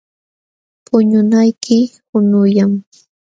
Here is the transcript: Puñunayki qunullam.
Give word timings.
Puñunayki 0.85 1.79
qunullam. 2.09 2.71